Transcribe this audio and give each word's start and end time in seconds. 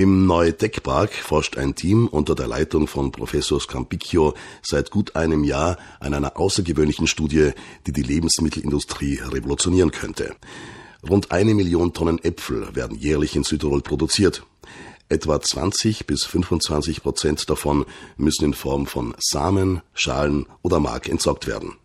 Im 0.00 0.24
Neudeckpark 0.24 1.12
forscht 1.12 1.58
ein 1.58 1.74
Team 1.74 2.06
unter 2.06 2.34
der 2.34 2.46
Leitung 2.46 2.86
von 2.86 3.12
Professor 3.12 3.60
Scampicchio 3.60 4.32
seit 4.62 4.90
gut 4.90 5.14
einem 5.14 5.44
Jahr 5.44 5.76
an 5.98 6.14
einer 6.14 6.38
außergewöhnlichen 6.38 7.06
Studie, 7.06 7.50
die 7.86 7.92
die 7.92 8.00
Lebensmittelindustrie 8.00 9.20
revolutionieren 9.22 9.90
könnte. 9.90 10.34
Rund 11.06 11.32
eine 11.32 11.52
Million 11.52 11.92
Tonnen 11.92 12.18
Äpfel 12.24 12.74
werden 12.74 12.96
jährlich 12.96 13.36
in 13.36 13.44
Südtirol 13.44 13.82
produziert. 13.82 14.42
Etwa 15.10 15.38
20 15.38 16.06
bis 16.06 16.24
25 16.24 17.02
Prozent 17.02 17.50
davon 17.50 17.84
müssen 18.16 18.46
in 18.46 18.54
Form 18.54 18.86
von 18.86 19.14
Samen, 19.18 19.82
Schalen 19.92 20.46
oder 20.62 20.80
Mark 20.80 21.10
entsorgt 21.10 21.46
werden. 21.46 21.76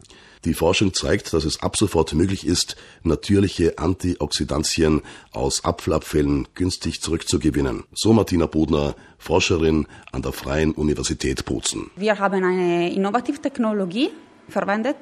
Die 0.45 0.53
Forschung 0.53 0.93
zeigt, 0.93 1.33
dass 1.33 1.43
es 1.43 1.63
ab 1.63 1.75
sofort 1.75 2.13
möglich 2.13 2.45
ist, 2.45 2.75
natürliche 3.01 3.79
Antioxidantien 3.79 5.01
aus 5.31 5.65
Apfelabfällen 5.65 6.47
günstig 6.53 7.01
zurückzugewinnen. 7.01 7.85
So 7.95 8.13
Martina 8.13 8.45
Bodner, 8.45 8.93
Forscherin 9.17 9.87
an 10.11 10.21
der 10.21 10.33
Freien 10.33 10.71
Universität 10.73 11.45
Bozen. 11.45 11.89
Wir 11.95 12.19
haben 12.19 12.43
eine 12.43 12.93
innovative 12.93 13.41
Technologie 13.41 14.11
verwendet, 14.47 14.97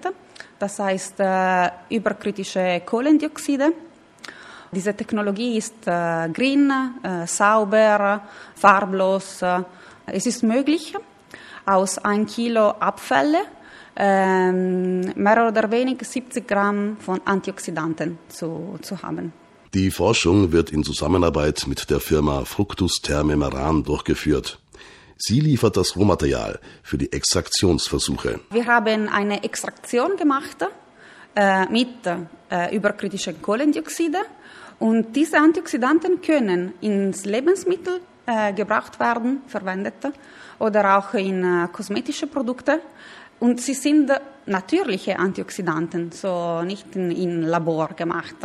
das 0.57 0.79
heißt 0.79 1.15
äh, 1.19 1.69
überkritische 1.89 2.81
Kohlendioxide. 2.85 3.73
Diese 4.71 4.95
Technologie 4.95 5.57
ist 5.57 5.85
äh, 5.85 6.29
green, 6.29 6.71
äh, 7.03 7.27
sauber, 7.27 8.21
farblos. 8.55 9.43
Es 10.05 10.25
ist 10.25 10.41
möglich, 10.41 10.95
aus 11.65 11.97
ein 11.97 12.25
Kilo 12.27 12.69
Abfälle 12.79 13.39
mehr 13.95 15.47
oder 15.47 15.69
weniger 15.69 16.03
70 16.03 16.47
Gramm 16.47 16.97
von 16.99 17.21
Antioxidanten 17.25 18.17
zu, 18.27 18.79
zu 18.81 19.01
haben. 19.01 19.33
Die 19.73 19.91
Forschung 19.91 20.51
wird 20.51 20.71
in 20.71 20.83
Zusammenarbeit 20.83 21.65
mit 21.67 21.89
der 21.89 21.99
Firma 21.99 22.45
Fructus 22.45 23.01
Therme 23.01 23.35
Meran 23.35 23.83
durchgeführt. 23.83 24.59
Sie 25.17 25.39
liefert 25.39 25.77
das 25.77 25.95
Rohmaterial 25.95 26.59
für 26.81 26.97
die 26.97 27.11
Extraktionsversuche. 27.11 28.39
Wir 28.51 28.65
haben 28.67 29.09
eine 29.09 29.43
Extraktion 29.43 30.17
gemacht 30.17 30.57
äh, 31.35 31.65
mit 31.71 31.89
äh, 32.49 32.75
überkritischen 32.75 33.41
Kohlendioxide 33.41 34.19
und 34.79 35.15
diese 35.15 35.37
Antioxidanten 35.37 36.21
können 36.21 36.73
ins 36.81 37.25
Lebensmittel 37.25 38.01
äh, 38.25 38.53
gebracht 38.53 38.99
werden, 38.99 39.41
verwendet 39.47 39.95
oder 40.59 40.97
auch 40.97 41.13
in 41.13 41.43
äh, 41.43 41.67
kosmetische 41.71 42.27
Produkte. 42.27 42.79
Und 43.43 43.59
sie 43.59 43.73
sind 43.73 44.09
natürliche 44.45 45.19
Antioxidanten, 45.19 46.13
so 46.13 46.61
nicht 46.61 46.95
in, 46.95 47.11
in 47.11 47.41
Labor 47.41 47.89
gemacht. 47.89 48.37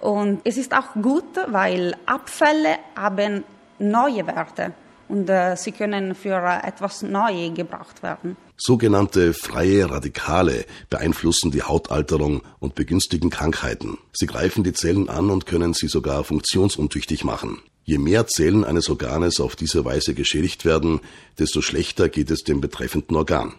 Und 0.00 0.40
es 0.42 0.56
ist 0.56 0.74
auch 0.74 0.92
gut, 1.00 1.36
weil 1.46 1.94
Abfälle 2.04 2.78
haben 2.96 3.44
neue 3.78 4.26
Werte 4.26 4.72
und 5.08 5.30
äh, 5.30 5.54
sie 5.56 5.70
können 5.70 6.16
für 6.16 6.34
etwas 6.64 7.02
Neues 7.02 7.54
gebraucht 7.54 8.02
werden. 8.02 8.36
Sogenannte 8.56 9.34
freie 9.34 9.88
Radikale 9.88 10.64
beeinflussen 10.90 11.52
die 11.52 11.62
Hautalterung 11.62 12.42
und 12.58 12.74
begünstigen 12.74 13.30
Krankheiten. 13.30 13.98
Sie 14.12 14.26
greifen 14.26 14.64
die 14.64 14.72
Zellen 14.72 15.08
an 15.08 15.30
und 15.30 15.46
können 15.46 15.74
sie 15.74 15.86
sogar 15.86 16.24
funktionsuntüchtig 16.24 17.22
machen. 17.22 17.60
Je 17.84 17.98
mehr 17.98 18.26
Zellen 18.26 18.64
eines 18.64 18.90
Organes 18.90 19.38
auf 19.38 19.54
diese 19.54 19.84
Weise 19.84 20.12
geschädigt 20.12 20.64
werden, 20.64 21.02
desto 21.38 21.62
schlechter 21.62 22.08
geht 22.08 22.32
es 22.32 22.42
dem 22.42 22.60
betreffenden 22.60 23.16
Organ. 23.16 23.54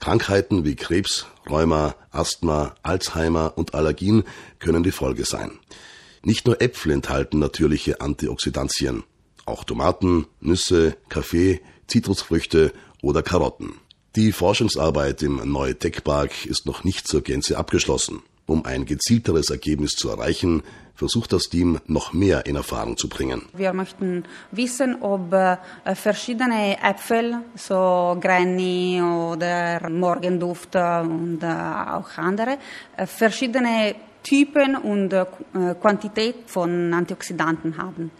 Krankheiten 0.00 0.64
wie 0.64 0.76
Krebs, 0.76 1.26
Rheuma, 1.48 1.94
Asthma, 2.10 2.74
Alzheimer 2.82 3.52
und 3.56 3.74
Allergien 3.74 4.24
können 4.58 4.82
die 4.82 4.90
Folge 4.90 5.24
sein. 5.24 5.52
Nicht 6.22 6.46
nur 6.46 6.60
Äpfel 6.60 6.92
enthalten 6.92 7.38
natürliche 7.38 8.00
Antioxidantien, 8.00 9.04
auch 9.46 9.64
Tomaten, 9.64 10.26
Nüsse, 10.40 10.96
Kaffee, 11.08 11.60
Zitrusfrüchte 11.86 12.72
oder 13.02 13.22
Karotten. 13.22 13.74
Die 14.16 14.32
Forschungsarbeit 14.32 15.22
im 15.22 15.36
Neutech-Park 15.52 16.46
ist 16.46 16.66
noch 16.66 16.82
nicht 16.82 17.06
zur 17.06 17.22
Gänze 17.22 17.56
abgeschlossen. 17.56 18.22
Um 18.46 18.64
ein 18.64 18.84
gezielteres 18.84 19.50
Ergebnis 19.50 19.92
zu 19.92 20.10
erreichen, 20.10 20.62
versucht 21.00 21.32
das 21.32 21.44
Team 21.44 21.78
noch 21.86 22.12
mehr 22.12 22.44
in 22.44 22.56
Erfahrung 22.56 22.96
zu 22.96 23.08
bringen. 23.08 23.42
Wir 23.54 23.72
möchten 23.72 24.24
wissen, 24.50 24.96
ob 25.00 25.32
äh, 25.32 25.56
verschiedene 25.94 26.76
Äpfel, 26.82 27.38
so 27.54 28.18
Granny 28.20 29.00
oder 29.00 29.88
Morgenduft 29.88 30.76
und 30.76 31.42
äh, 31.42 31.46
auch 31.46 32.10
andere, 32.18 32.58
äh, 32.96 33.06
verschiedene 33.06 33.94
Typen 34.22 34.76
und 34.76 35.14
Quantität 35.80 36.36
von 36.44 36.92
Antioxidanten 36.92 37.78
haben. 37.78 38.10